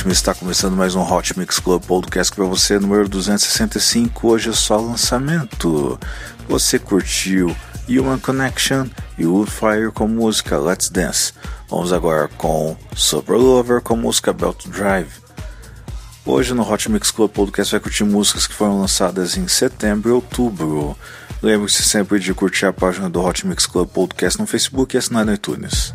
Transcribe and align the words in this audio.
Veríssimo 0.00 0.12
está 0.12 0.34
começando 0.34 0.74
mais 0.74 0.94
um 0.94 1.02
Hot 1.02 1.38
Mix 1.38 1.58
Club 1.58 1.84
Podcast 1.84 2.34
para 2.34 2.46
você, 2.46 2.78
número 2.78 3.06
265. 3.06 4.28
Hoje 4.28 4.48
é 4.48 4.52
só 4.54 4.78
lançamento. 4.78 6.00
Você 6.48 6.78
curtiu 6.78 7.54
Human 7.86 8.18
Connection 8.18 8.86
e 9.18 9.26
Woodfire 9.26 9.92
com 9.92 10.08
música 10.08 10.56
Let's 10.56 10.88
Dance. 10.88 11.34
Vamos 11.68 11.92
agora 11.92 12.28
com 12.38 12.74
Super 12.96 13.36
Lover 13.36 13.82
com 13.82 13.94
música 13.94 14.32
Belt 14.32 14.68
Drive. 14.68 15.12
Hoje 16.24 16.54
no 16.54 16.62
Hot 16.62 16.90
Mix 16.90 17.10
Club 17.10 17.30
Podcast 17.30 17.70
vai 17.70 17.80
curtir 17.80 18.04
músicas 18.04 18.46
que 18.46 18.54
foram 18.54 18.80
lançadas 18.80 19.36
em 19.36 19.46
setembro 19.48 20.08
e 20.08 20.12
outubro. 20.12 20.96
Lembre-se 21.42 21.82
sempre 21.82 22.18
de 22.18 22.32
curtir 22.32 22.64
a 22.64 22.72
página 22.72 23.10
do 23.10 23.20
Hot 23.20 23.46
Mix 23.46 23.66
Club 23.66 23.86
Podcast 23.86 24.40
no 24.40 24.46
Facebook 24.46 24.96
e 24.96 24.98
assinar 24.98 25.26
no 25.26 25.34
iTunes. 25.34 25.92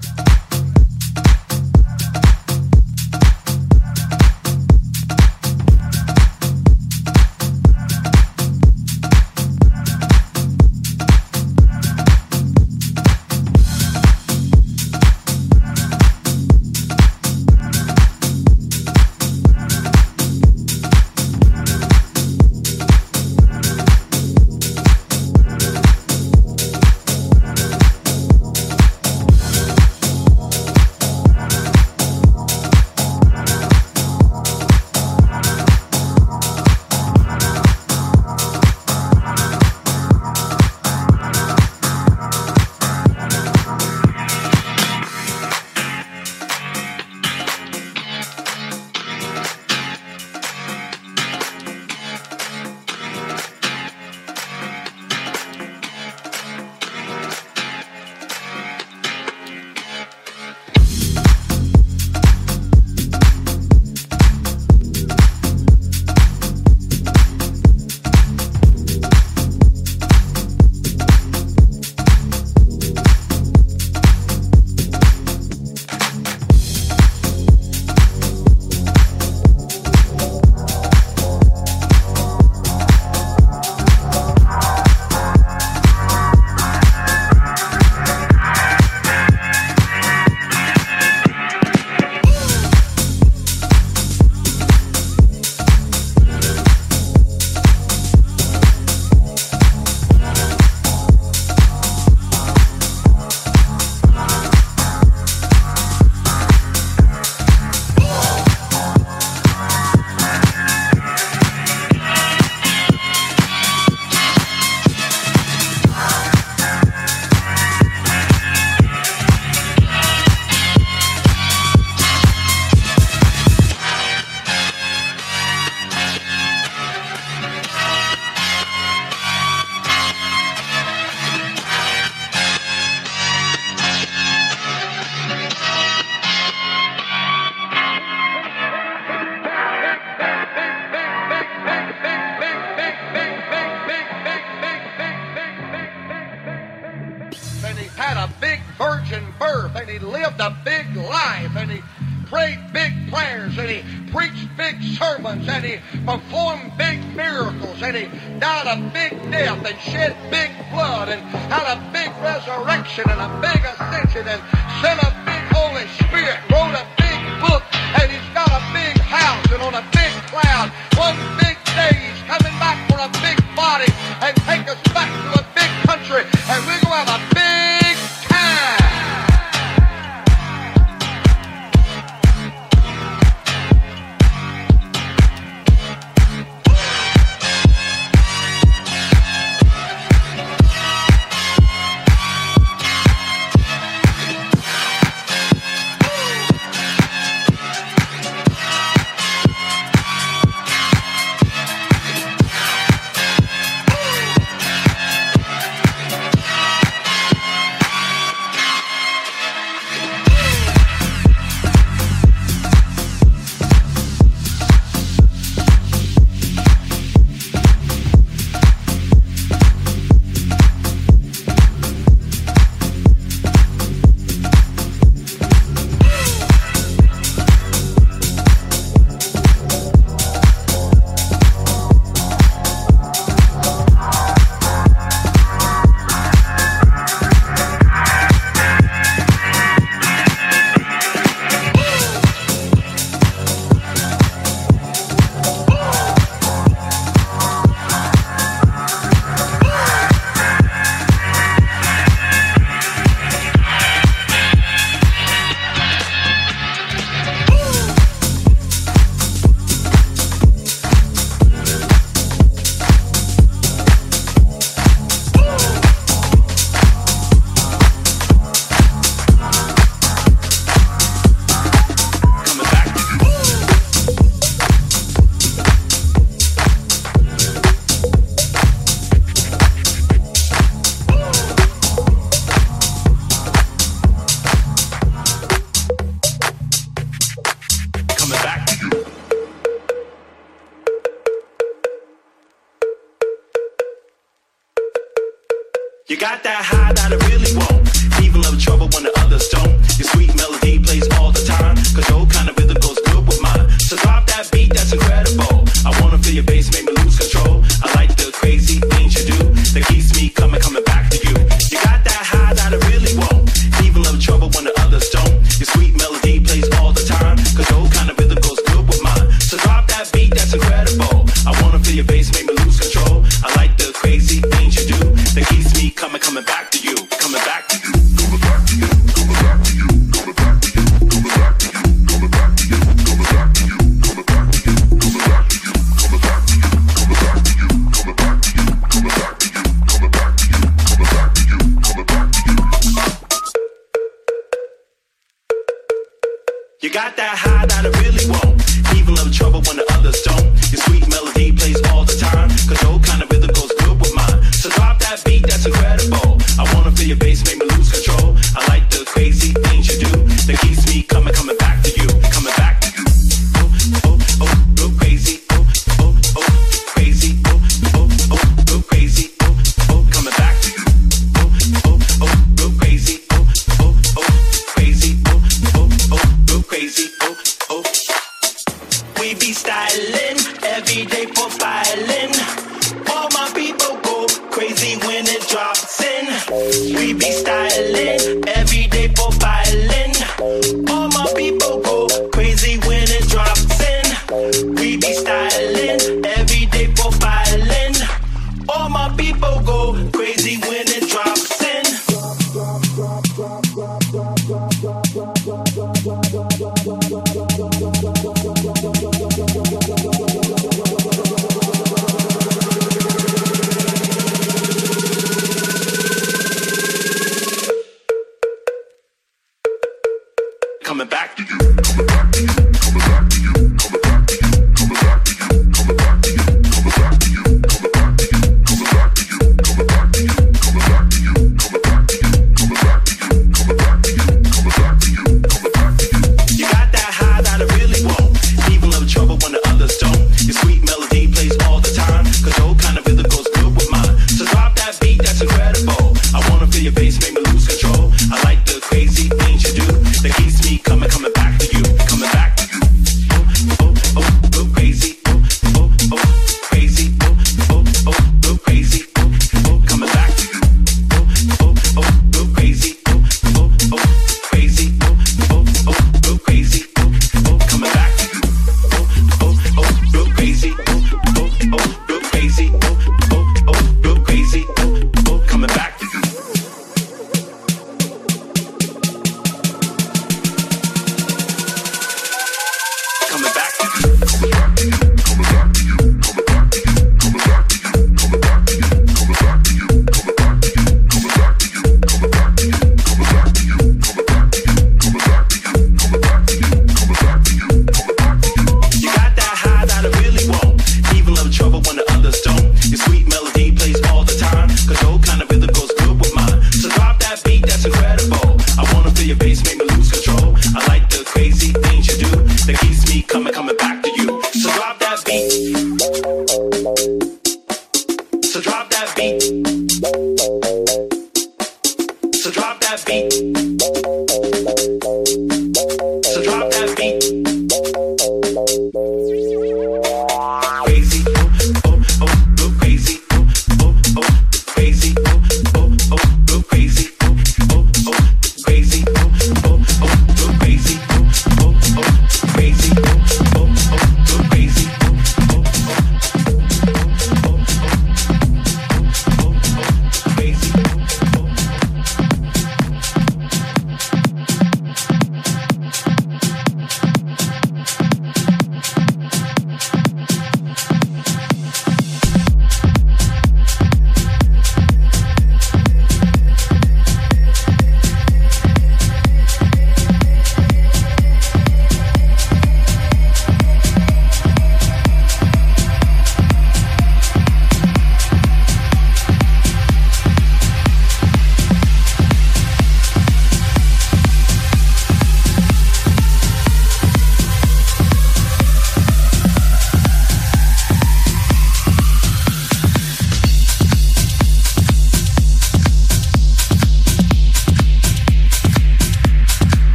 birth 149.45 149.75
and 149.75 149.89
he 149.89 149.99
lived 149.99 150.39
a 150.39 150.55
big 150.65 150.95
life 150.95 151.55
and 151.55 151.69
he 151.69 151.81
prayed 152.25 152.59
big 152.73 152.91
prayers 153.11 153.55
and 153.57 153.69
he 153.69 153.81
preached 154.11 154.49
big 154.57 154.81
sermons 154.97 155.47
and 155.47 155.63
he 155.63 155.77
performed 156.05 156.71
big 156.77 156.97
miracles 157.15 157.77
and 157.83 157.95
he 157.95 158.05
died 158.39 158.65
a 158.65 158.77
big 158.89 159.11
death 159.31 159.63
and 159.65 159.79
shed 159.79 160.15
big 160.31 160.49
blood 160.71 161.09
and 161.09 161.21
had 161.53 161.65
a 161.69 161.77
big 161.93 162.09
resurrection 162.23 163.05
and 163.07 163.21
a 163.21 163.29
big 163.39 163.61
ascension 163.63 164.25
and 164.27 164.41
sent 164.81 164.99
a 165.03 165.11
big 165.29 165.41
Holy 165.53 165.87
Spirit, 166.01 166.39
wrote 166.49 166.73
a 166.73 166.85
big 166.97 167.19
book 167.39 167.63
and 168.01 168.11
he's 168.11 168.29
got 168.33 168.49
a 168.49 168.61
big 168.73 168.97
house 168.97 169.45
and 169.53 169.61
on 169.61 169.75
a 169.75 169.85
big 169.93 170.11
cloud 170.33 170.71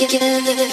together, 0.00 0.70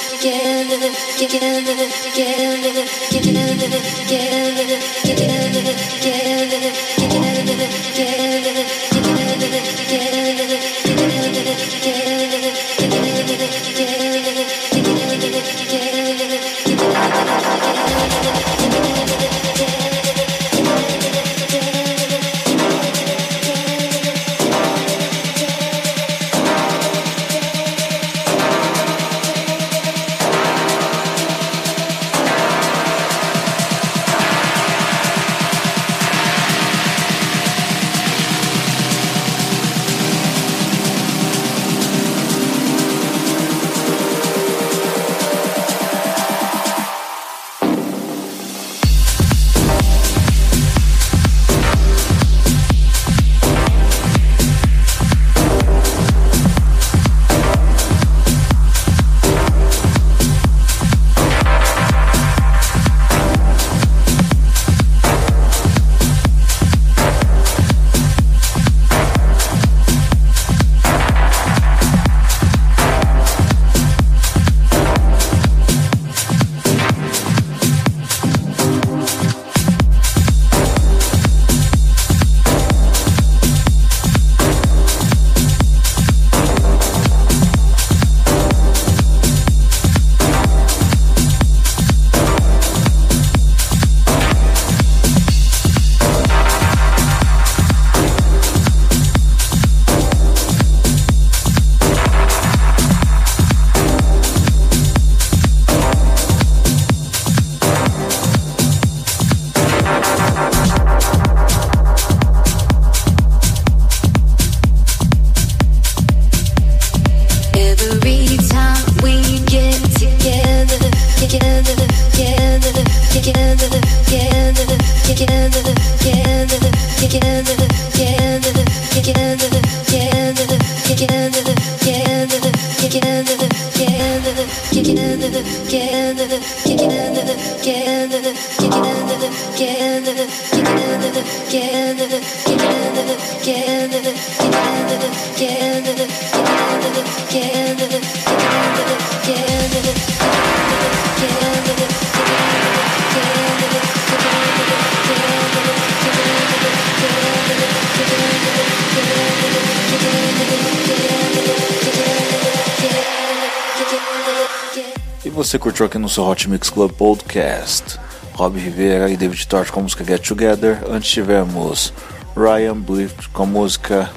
você 165.47 165.57
curtiu 165.57 165.85
aqui 165.85 165.97
no 165.97 166.09
seu 166.09 166.27
Hot 166.27 166.49
Mix 166.49 166.69
Club 166.69 166.91
Podcast. 166.91 167.97
Rob 168.33 168.59
Rivera 168.59 169.09
e 169.09 169.15
David 169.15 169.47
Torch 169.47 169.71
com 169.71 169.79
a 169.79 169.83
música 169.83 170.03
Get 170.03 170.27
Together. 170.27 170.83
Antes 170.89 171.09
tivemos 171.09 171.93
Ryan 172.35 172.75
Blift 172.75 173.29
com 173.29 173.43
a 173.43 173.45
música 173.45 174.09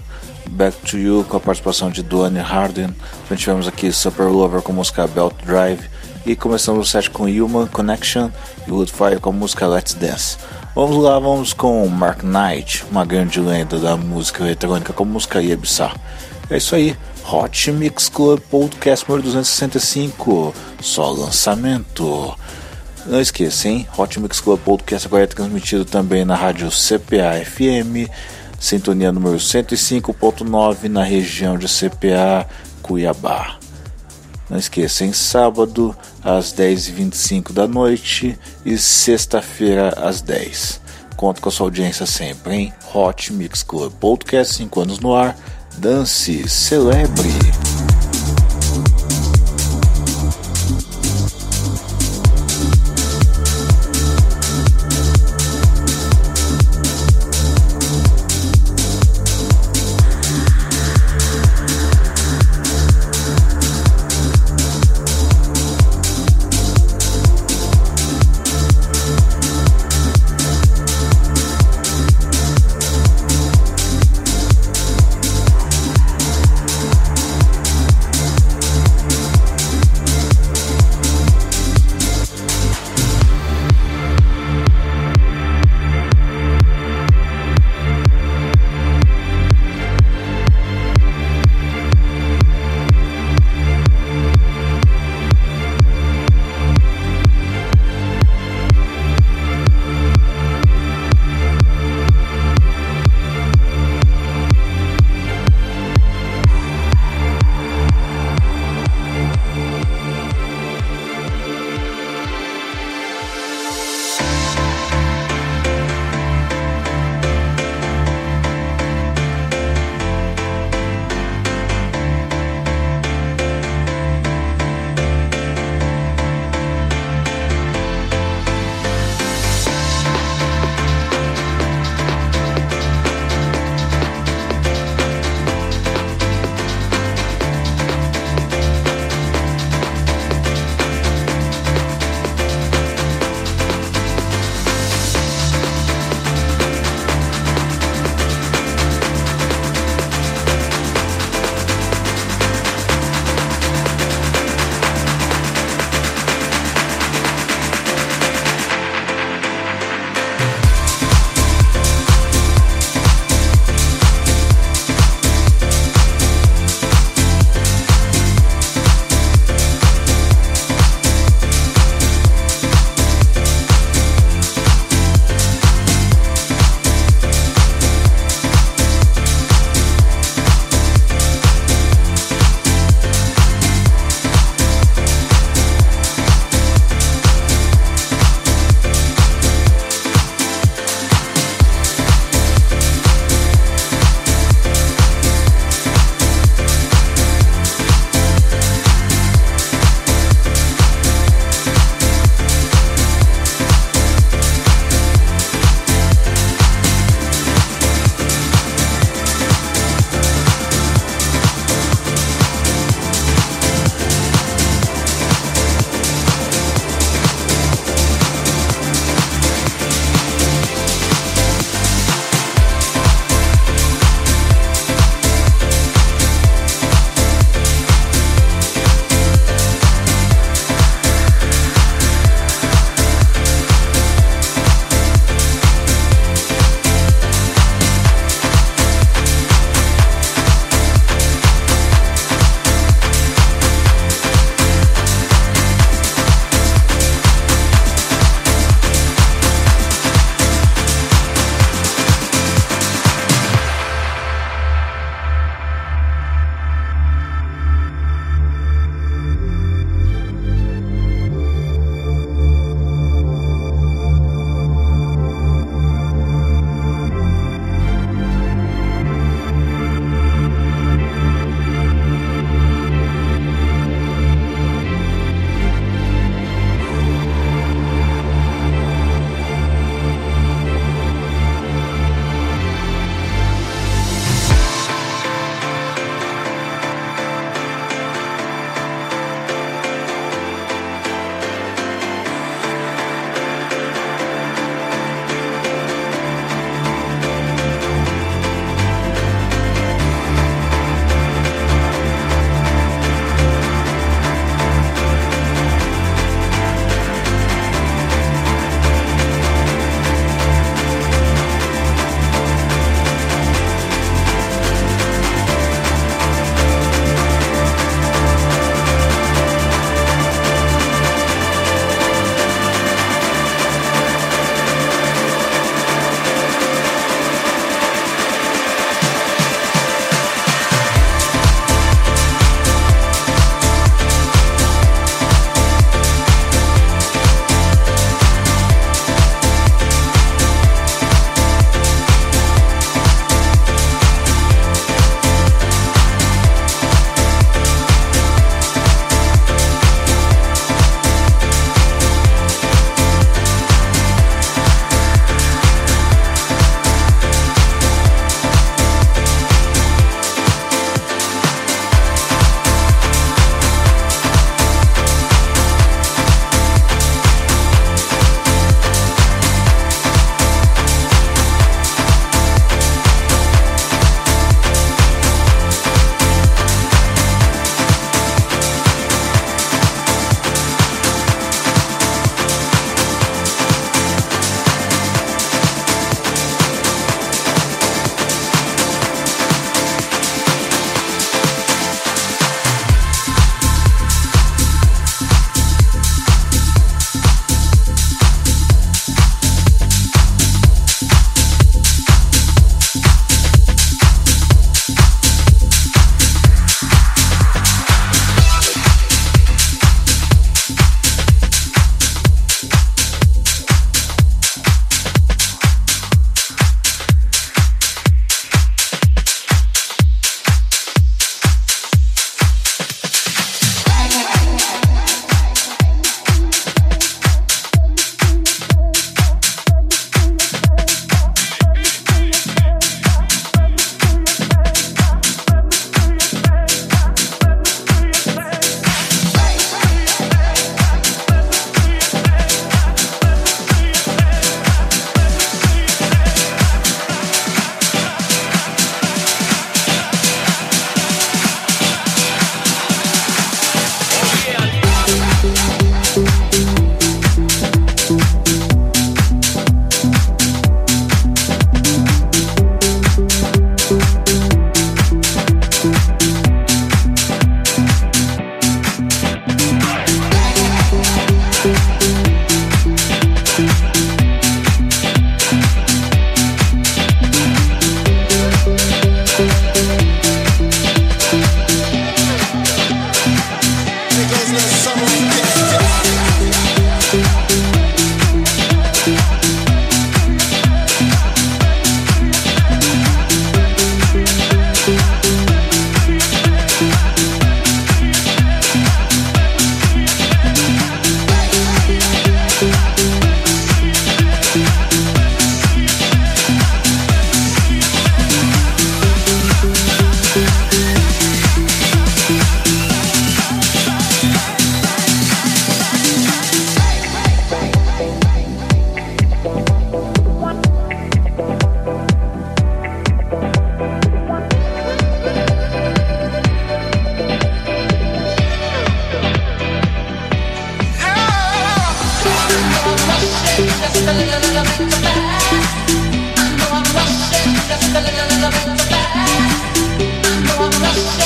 Back 0.50 0.76
to 0.78 0.98
You 0.98 1.24
com 1.28 1.36
a 1.36 1.40
participação 1.40 1.88
de 1.88 2.02
Duane 2.02 2.40
Harden. 2.40 2.88
Também 3.22 3.38
tivemos 3.38 3.68
aqui 3.68 3.92
Super 3.92 4.24
Lover 4.24 4.60
com 4.60 4.72
a 4.72 4.74
música 4.74 5.06
Belt 5.06 5.34
Drive. 5.46 5.88
E 6.26 6.34
começamos 6.34 6.88
o 6.88 6.90
set 6.90 7.08
com 7.08 7.26
Human 7.26 7.68
Connection 7.68 8.28
e 8.66 8.72
Woodfire 8.72 9.20
com 9.20 9.30
a 9.30 9.32
música 9.32 9.68
Let's 9.68 9.94
Dance. 9.94 10.36
Vamos 10.74 10.96
lá, 10.96 11.16
vamos 11.20 11.52
com 11.52 11.86
Mark 11.86 12.24
Knight, 12.24 12.84
uma 12.90 13.04
grande 13.04 13.38
lenda 13.38 13.78
da 13.78 13.96
música 13.96 14.42
eletrônica 14.42 14.92
com 14.92 15.04
a 15.04 15.06
música 15.06 15.40
Yebsa. 15.40 15.92
É 16.50 16.56
isso 16.56 16.74
aí, 16.74 16.96
Hot 17.32 17.70
Mix 17.70 18.08
Club 18.08 18.40
Podcast 18.50 19.08
número 19.08 19.22
265, 19.22 20.52
só 20.82 21.10
lançamento. 21.10 22.36
Não 23.06 23.20
esqueça, 23.20 23.68
hein? 23.68 23.88
Hot 23.96 24.18
Mix 24.20 24.40
Club 24.40 24.60
Podcast 24.60 25.06
agora 25.06 25.24
é 25.24 25.26
transmitido 25.26 25.84
também 25.84 26.24
na 26.24 26.34
rádio 26.34 26.68
CPA 26.70 27.44
FM, 27.44 28.10
sintonia 28.58 29.10
número 29.10 29.36
105.9 29.36 30.88
na 30.88 31.02
região 31.02 31.56
de 31.56 31.66
CPA, 31.66 32.46
Cuiabá. 32.82 33.58
Não 34.48 34.58
esqueça, 34.58 35.04
em 35.04 35.12
sábado 35.12 35.96
às 36.22 36.52
10h25 36.52 37.52
da 37.52 37.68
noite 37.68 38.38
e 38.64 38.76
sexta-feira 38.76 39.94
às 39.96 40.20
10 40.20 40.80
Conto 41.16 41.40
com 41.40 41.48
a 41.48 41.52
sua 41.52 41.66
audiência 41.66 42.06
sempre, 42.06 42.54
hein? 42.54 42.74
Hot 42.94 43.32
Mix 43.32 43.62
Club 43.62 43.92
Podcast 44.00 44.54
5 44.54 44.80
anos 44.80 44.98
no 44.98 45.14
ar 45.14 45.36
Dance, 45.78 46.48
celebre. 46.48 47.59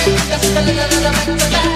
Just 0.04 1.64
a. 1.64 1.73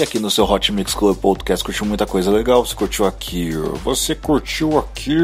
E 0.00 0.02
aqui 0.02 0.18
no 0.18 0.30
seu 0.30 0.50
Hot 0.50 0.72
Mix 0.72 0.94
Club 0.94 1.18
Podcast 1.18 1.62
curtiu 1.62 1.84
muita 1.84 2.06
coisa 2.06 2.30
legal. 2.30 2.64
Você 2.64 2.74
curtiu 2.74 3.04
aqui? 3.04 3.50
Você 3.84 4.14
curtiu 4.14 4.78
aqui? 4.78 5.14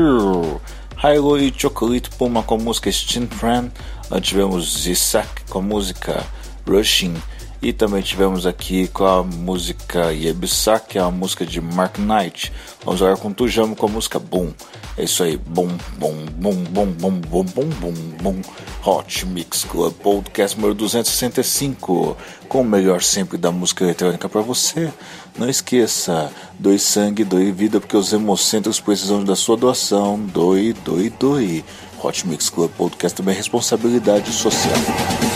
Hilo 1.02 1.38
e 1.38 1.50
Chocolate 1.56 2.10
Puma 2.10 2.42
com 2.42 2.56
a 2.56 2.58
música 2.58 2.92
Steam 2.92 3.26
Friend. 3.26 3.72
Nós 4.10 4.20
tivemos 4.20 4.82
Zizak 4.82 5.44
com 5.48 5.60
a 5.60 5.62
música 5.62 6.22
Rushing. 6.68 7.14
E 7.62 7.72
também 7.72 8.02
tivemos 8.02 8.46
aqui 8.46 8.86
com 8.88 9.04
a 9.04 9.22
música 9.22 10.12
Yebsak, 10.12 10.88
que 10.90 10.98
é 10.98 11.00
a 11.00 11.10
música 11.10 11.44
de 11.44 11.60
Mark 11.60 11.98
Knight. 11.98 12.52
Vamos 12.84 13.02
agora 13.02 13.16
com 13.16 13.32
Tujamo 13.32 13.74
com 13.74 13.86
a 13.86 13.88
música 13.88 14.18
Boom. 14.18 14.52
É 14.96 15.04
isso 15.04 15.22
aí, 15.22 15.36
bom, 15.36 15.68
bom, 15.98 16.14
bom, 16.36 16.54
bom, 16.54 16.86
bom, 16.86 17.10
bom, 17.10 17.44
bom, 17.44 17.64
bom, 17.80 17.92
bom. 18.22 18.40
Hot 18.84 19.26
Mix 19.26 19.64
Club 19.64 19.92
Podcast 19.94 20.56
número 20.56 20.74
265, 20.74 22.16
com 22.48 22.60
o 22.60 22.64
melhor 22.64 23.02
sempre 23.02 23.36
da 23.36 23.50
música 23.50 23.84
eletrônica 23.84 24.28
para 24.28 24.40
você. 24.40 24.92
Não 25.36 25.48
esqueça, 25.48 26.30
doe 26.58 26.78
sangue, 26.78 27.24
doe 27.24 27.52
vida, 27.52 27.80
porque 27.80 27.96
os 27.96 28.12
hemocentros 28.12 28.80
precisam 28.80 29.24
da 29.24 29.36
sua 29.36 29.56
doação. 29.56 30.18
Doe, 30.18 30.72
doe, 30.72 31.10
doe. 31.10 31.64
Hot 32.02 32.26
Mix 32.26 32.48
Club 32.48 32.70
Podcast 32.72 33.16
também 33.16 33.34
é 33.34 33.36
responsabilidade 33.36 34.30
social. 34.30 35.35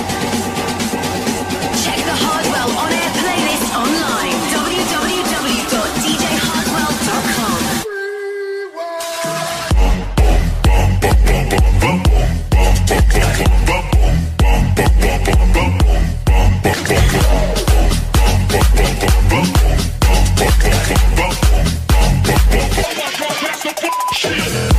Shit. 24.21 24.70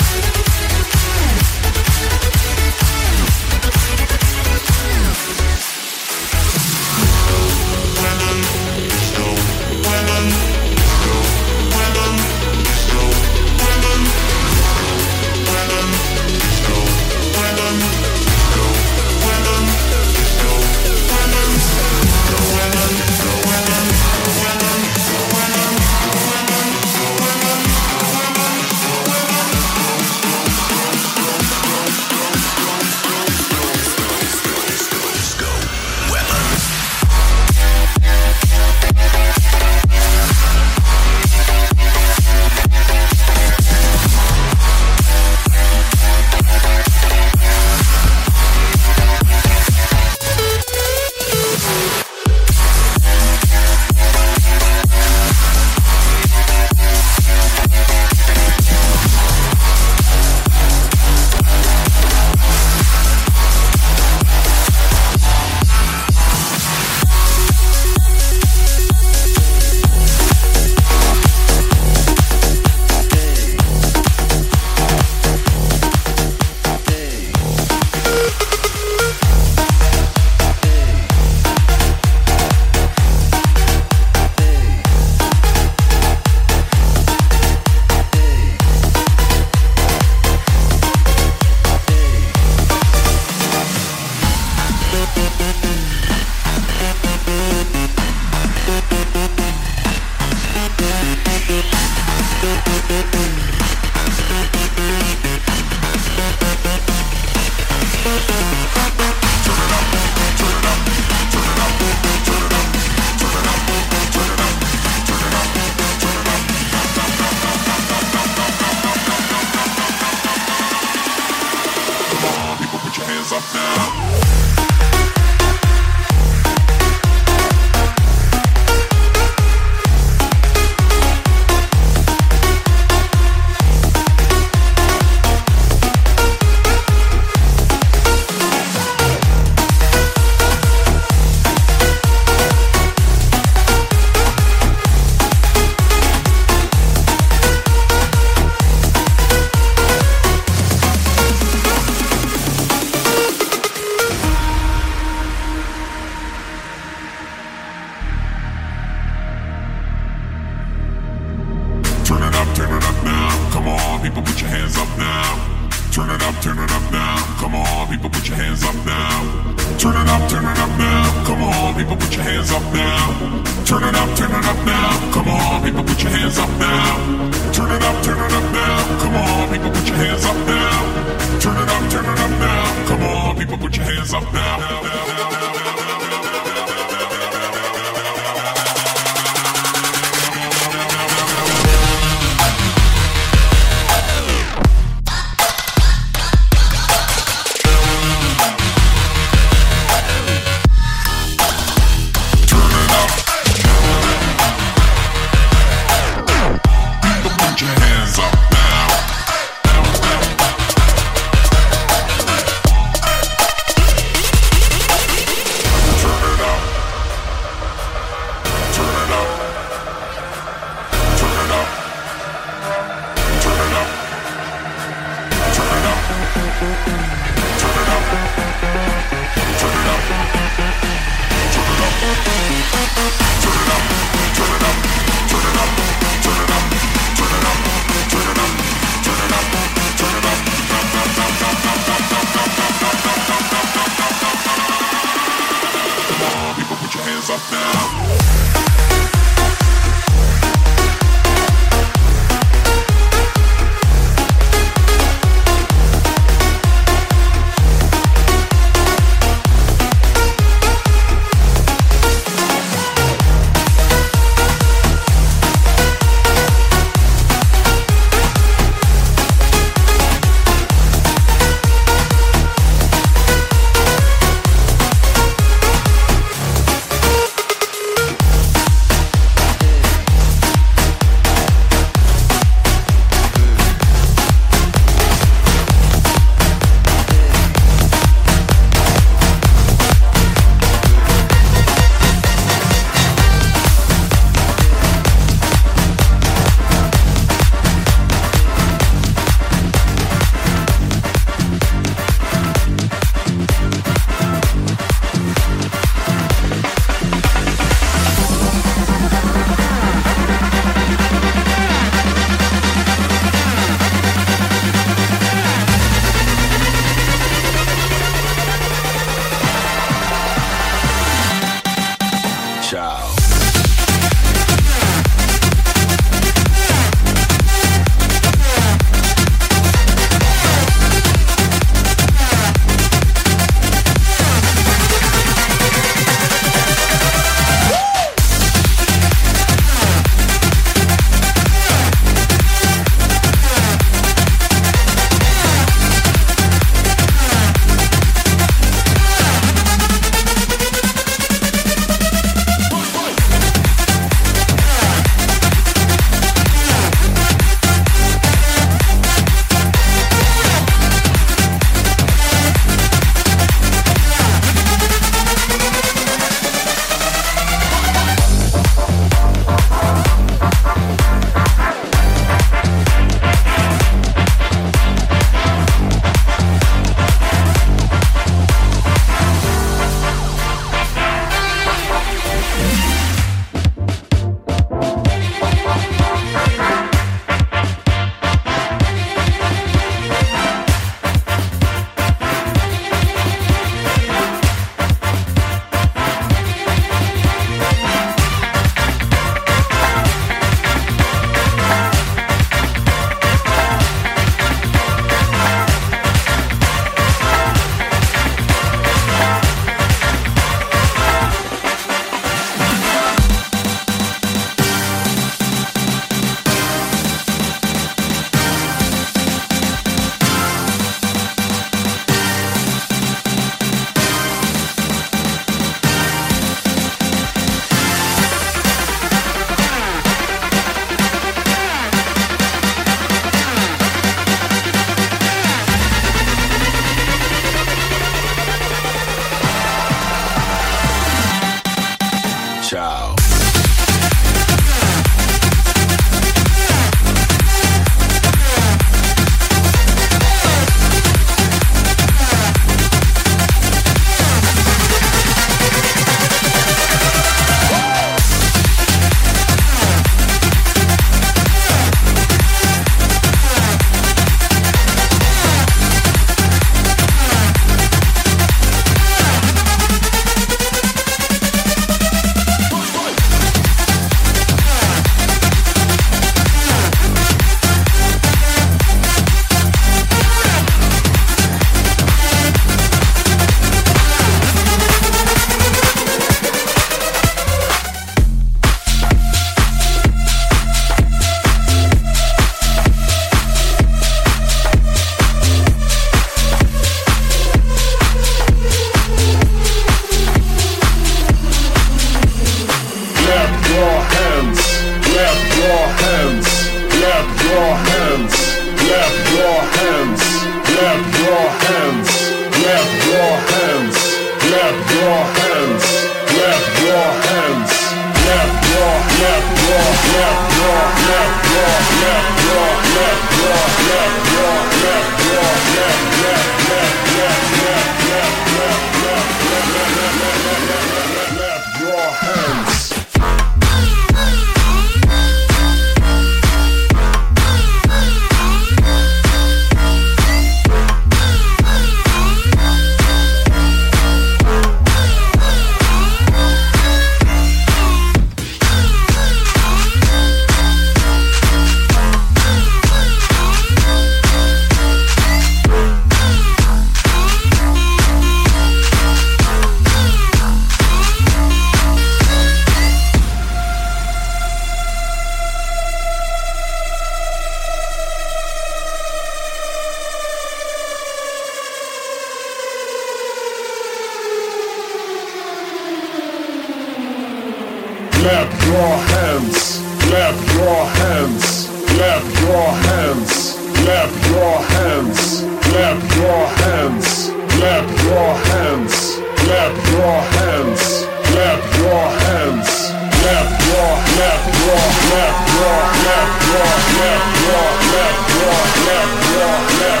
Clap 578.24 578.48
your 578.64 578.96
hands, 579.12 579.84
clap 580.00 580.34
your 580.56 580.86
hands, 580.96 581.68
clap 581.92 582.24
your 582.40 582.68
hands, 582.88 583.58
clap 583.84 584.12
your 584.32 584.56
hands, 584.64 585.44
clap 585.68 586.00
your 586.16 586.46
hands, 586.56 587.10
clap 587.52 587.84
your 588.00 588.32
hands, 588.48 588.96
clap 589.44 589.76
your 589.92 590.16
hands, 590.32 590.88
clap 591.28 591.60
your 591.76 592.06
hands, 592.24 592.80
clap 592.96 593.44
your, 593.52 593.92
clap 594.04 594.42
your, 594.44 594.64
clap 594.64 594.64
your, 594.64 594.88
clap 594.94 595.38
your, 595.50 595.74
clap 595.74 596.24
your, 596.24 596.64
clap 596.64 596.64
your, 596.64 596.80
clap 596.84 597.28
your, 597.44 597.68
clap 597.84 598.24
your, 598.24 598.72
clap, 598.84 599.28
clap, 599.34 600.00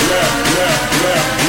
clap, 0.00 0.34
clap, 0.48 0.84
clap, 1.00 1.39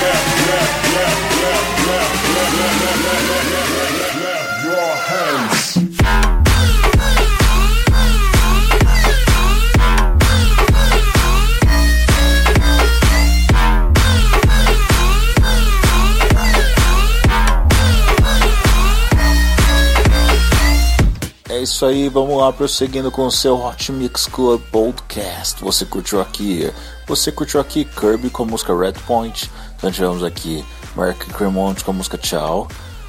isso 21.82 21.86
aí, 21.88 22.10
vamos 22.10 22.38
lá, 22.38 22.54
prosseguindo 22.54 23.10
com 23.10 23.26
o 23.26 23.32
seu 23.32 23.60
Hot 23.60 23.92
Mix 23.92 24.28
Club 24.28 24.62
Podcast. 24.72 25.60
Você 25.64 25.84
curtiu 25.84 26.22
aqui? 26.22 26.72
Você 27.08 27.32
curtiu 27.32 27.60
aqui 27.60 27.86
Kirby 27.86 28.30
com 28.30 28.44
a 28.44 28.46
música 28.46 28.78
Red 28.78 28.94
Point. 29.08 29.50
Então 29.76 29.92
tivemos 29.92 30.24
aqui 30.24 30.64
Mark 30.96 31.18
Cremont 31.34 31.84
com 31.84 31.90
a 31.90 31.94
música 31.96 32.20
Tchau. 32.20 32.68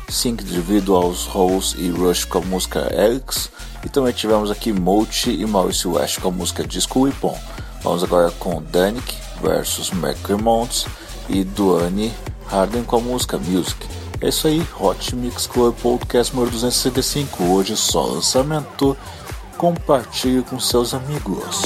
Sync 0.09 0.43
aos 0.89 1.29
Holes 1.35 1.75
e 1.77 1.91
Rush 1.91 2.25
com 2.25 2.39
a 2.39 2.41
música 2.41 2.89
Alex. 2.97 3.51
E 3.85 3.91
também 3.91 4.15
tivemos 4.15 4.51
aqui 4.51 4.73
Mochi 4.73 5.35
e 5.35 5.45
Maurice 5.45 5.87
West 5.87 6.21
com 6.21 6.29
a 6.29 6.33
música 6.33 6.67
Disco 6.67 7.01
Weapon. 7.01 7.39
Vamos 7.83 8.03
agora 8.03 8.31
com 8.31 8.63
Danik 8.63 9.15
versus 9.43 9.91
Mark 9.91 10.17
Cremont 10.23 10.87
e 11.29 11.45
Duane 11.45 12.11
Harden 12.47 12.85
com 12.85 12.97
a 12.97 13.01
música 13.01 13.37
Music. 13.37 14.02
É 14.23 14.29
isso 14.29 14.47
aí, 14.47 14.65
Hot 14.79 15.17
Mix 15.17 15.49
Club 15.49 15.75
Podcast 15.83 16.33
número 16.33 16.53
265. 16.53 17.43
Hoje 17.43 17.77
só 17.77 18.05
lançamento. 18.05 18.97
Compartilhe 19.59 20.43
com 20.43 20.61
seus 20.61 20.95
amigos. 20.95 21.63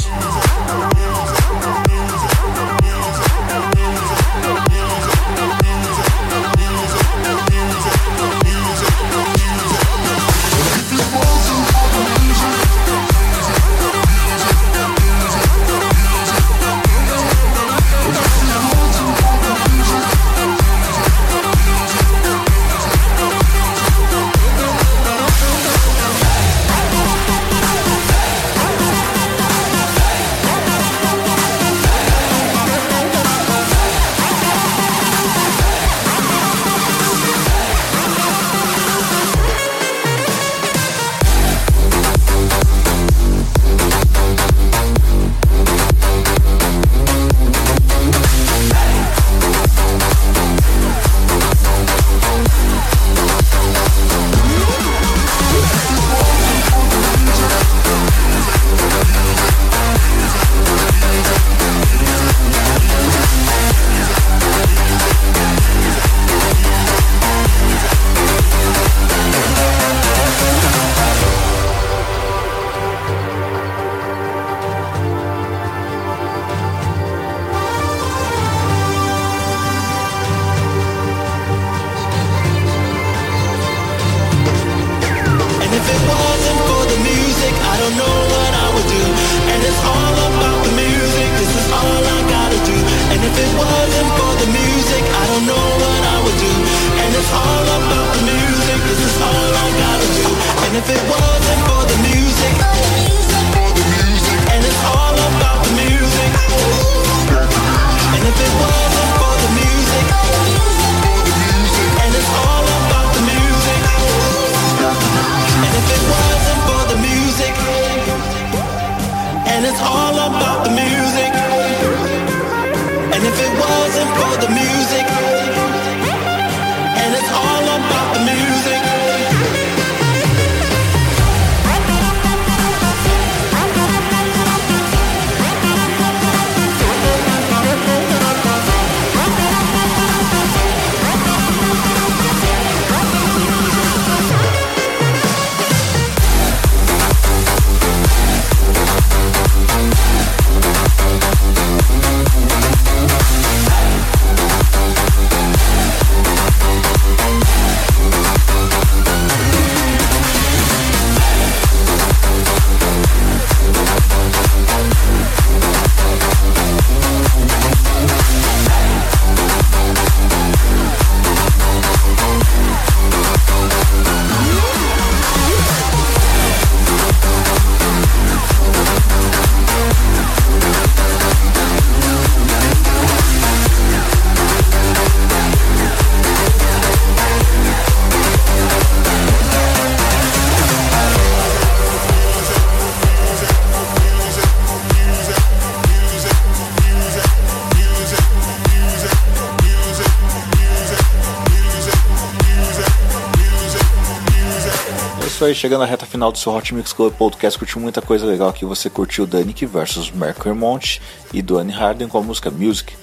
Aí, 205.47 205.55
chegando 205.55 205.85
à 205.85 205.87
reta 205.87 206.05
final 206.05 206.33
do 206.33 206.39
seu 206.39 206.53
Hot 206.53 206.75
Mix 206.75 206.93
Club 206.93 207.15
Podcast, 207.15 207.57
curtiu 207.57 207.81
muita 207.81 208.03
coisa 208.03 208.27
legal 208.27 208.49
aqui. 208.49 208.65
Você 208.65 208.91
curtiu 208.91 209.27
Danik 209.27 209.65
vs 209.65 210.11
Mercury 210.11 210.55
Monte 210.55 211.01
e 211.33 211.41
Duane 211.41 211.73
Harden 211.73 212.09
com 212.09 212.19
a 212.19 212.23
música 212.23 212.51
Music. 212.51 212.95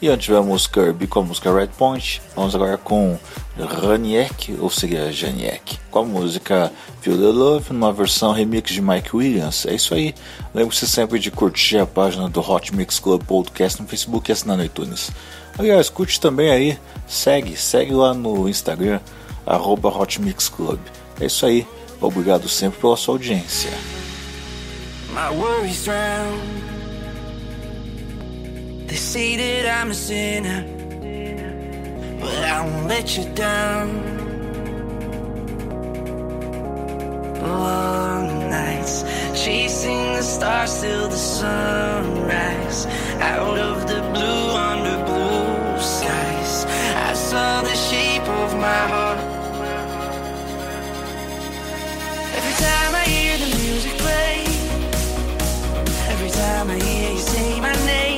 E 0.00 0.08
antes 0.08 0.26
tivemos 0.26 0.68
Kirby 0.68 1.08
com 1.08 1.20
a 1.20 1.22
música 1.24 1.52
Red 1.52 1.68
Point. 1.76 2.22
Vamos 2.36 2.54
agora 2.54 2.78
com 2.78 3.18
Raniek, 3.58 4.56
ou 4.60 4.70
seria 4.70 5.12
Janiek, 5.12 5.78
com 5.90 5.98
a 5.98 6.04
música 6.04 6.72
Feel 7.00 7.18
the 7.18 7.24
Love, 7.24 7.72
numa 7.72 7.92
versão 7.92 8.32
remix 8.32 8.72
de 8.72 8.80
Mike 8.80 9.14
Williams. 9.14 9.66
É 9.66 9.74
isso 9.74 9.92
aí. 9.92 10.14
Lembre-se 10.54 10.86
sempre 10.86 11.18
de 11.18 11.30
curtir 11.30 11.78
a 11.78 11.86
página 11.86 12.28
do 12.28 12.40
Hot 12.40 12.74
Mix 12.74 13.00
Club 13.00 13.22
Podcast 13.24 13.82
no 13.82 13.88
Facebook 13.88 14.30
e 14.30 14.32
assinar 14.32 14.56
no 14.56 14.64
iTunes. 14.64 15.10
Aliás, 15.58 15.90
curte 15.90 16.20
também 16.20 16.50
aí, 16.50 16.78
segue, 17.08 17.56
segue 17.56 17.92
lá 17.92 18.14
no 18.14 18.48
Instagram, 18.48 19.00
arroba 19.44 19.88
Hot 19.88 20.20
Mix 20.20 20.48
Club. 20.48 20.78
É 21.20 21.26
isso 21.26 21.44
aí. 21.44 21.66
Obrigado 22.00 22.48
sempre 22.48 22.80
pela 22.80 22.96
sua 22.96 23.14
audiência. 23.14 23.70
My 25.12 25.30
worries 25.36 25.84
drown. 25.84 26.40
They 28.86 28.96
say 28.96 29.36
that 29.36 29.66
I'm 29.68 29.90
a 29.90 29.94
sinner, 29.94 30.64
but 32.20 32.44
I 32.44 32.62
won't 32.62 32.88
let 32.88 33.16
you 33.16 33.24
down. 33.34 33.88
Long 37.42 38.48
nights 38.48 39.04
chasing 39.34 40.14
the 40.14 40.22
stars 40.22 40.80
till 40.80 41.08
the 41.08 41.16
sunrise. 41.16 42.86
Out 43.20 43.58
of 43.58 43.86
the 43.86 44.00
blue, 44.12 44.56
under 44.56 45.04
blue 45.04 45.78
skies, 45.80 46.64
I 46.96 47.12
saw 47.12 47.62
the 47.62 47.74
shape 47.74 48.26
of 48.26 48.56
my 48.56 48.88
heart. 48.88 48.99
Time 56.60 56.70
I 56.70 56.84
hear 56.84 57.12
you 57.12 57.18
say 57.18 57.60
my 57.60 57.72
name, 57.86 58.09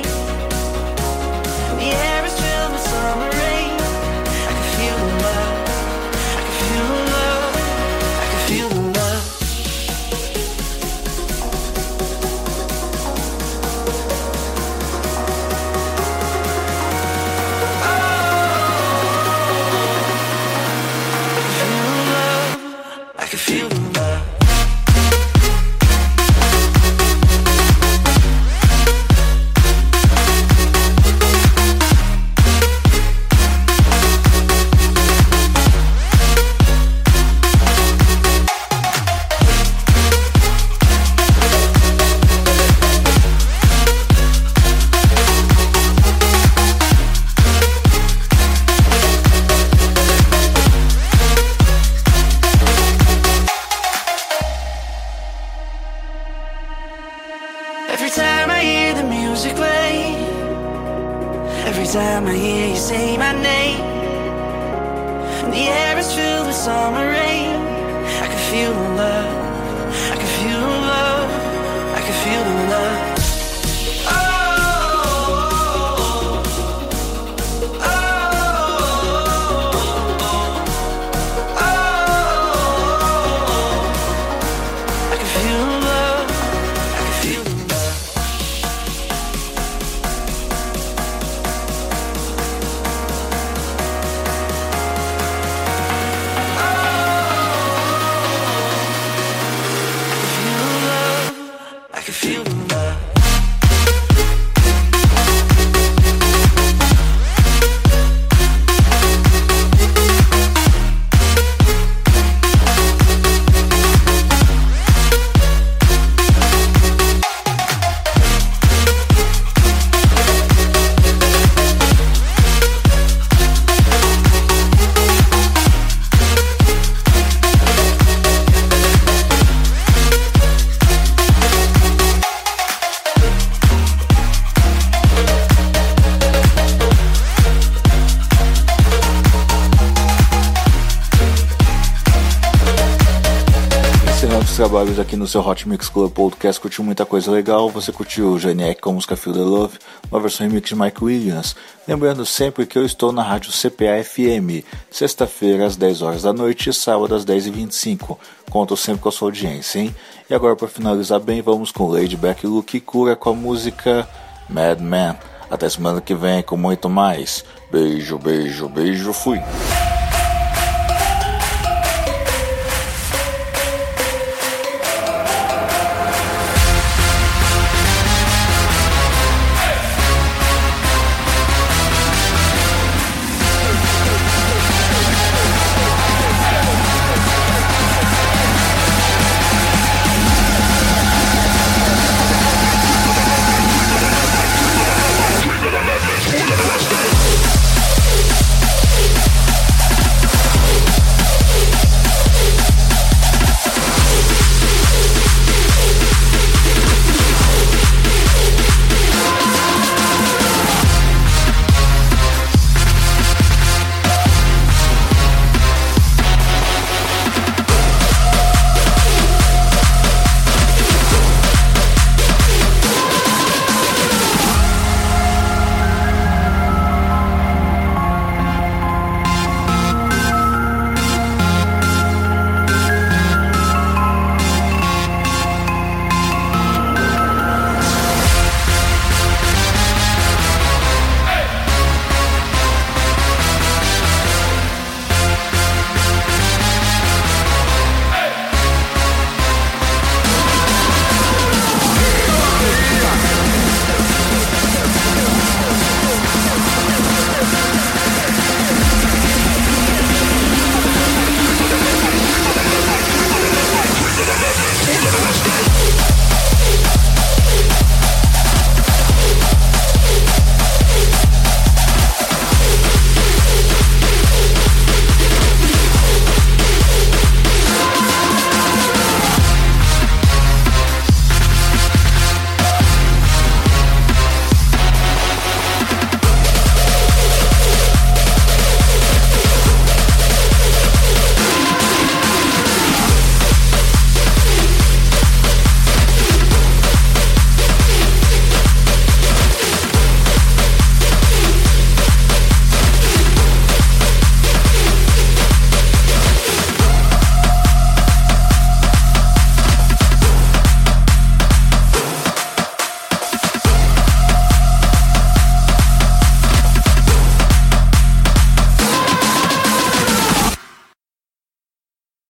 aqui 145.03 145.17
no 145.17 145.27
seu 145.27 145.45
Hot 145.45 145.67
Mix 145.67 145.89
Club 145.89 146.11
Podcast, 146.13 146.61
curtiu 146.61 146.81
muita 146.81 147.05
coisa 147.05 147.29
legal. 147.29 147.69
Você 147.69 147.91
curtiu 147.91 148.29
o 148.29 148.39
Geniac 148.39 148.79
com 148.81 148.93
música 148.93 149.17
Feel 149.17 149.35
the 149.35 149.41
Love, 149.41 149.77
uma 150.09 150.19
versão 150.19 150.47
remix 150.47 150.69
de 150.69 150.75
Mike 150.75 151.03
Williams. 151.03 151.55
Lembrando 151.85 152.25
sempre 152.25 152.65
que 152.65 152.77
eu 152.77 152.85
estou 152.85 153.11
na 153.11 153.21
rádio 153.21 153.51
CPA 153.51 154.01
FM, 154.01 154.65
sexta-feira 154.89 155.65
às 155.65 155.75
10 155.75 156.01
horas 156.01 156.21
da 156.21 156.31
noite 156.31 156.69
e 156.69 156.73
sábado 156.73 157.13
às 157.13 157.25
10h25. 157.25 158.17
Conto 158.49 158.77
sempre 158.77 159.01
com 159.01 159.09
a 159.09 159.11
sua 159.11 159.27
audiência, 159.27 159.79
hein? 159.79 159.95
E 160.29 160.33
agora, 160.33 160.55
para 160.55 160.69
finalizar 160.69 161.19
bem, 161.19 161.41
vamos 161.41 161.69
com 161.69 161.91
Lady 161.91 162.15
Back 162.15 162.47
Luke 162.47 162.79
Cura 162.79 163.15
com 163.15 163.31
a 163.31 163.33
música 163.33 164.07
Madman. 164.49 165.17
Até 165.51 165.67
semana 165.67 165.99
que 165.99 166.15
vem 166.15 166.41
com 166.41 166.55
muito 166.55 166.89
mais. 166.89 167.43
Beijo, 167.69 168.17
beijo, 168.17 168.69
beijo, 168.69 169.11
fui. 169.11 169.39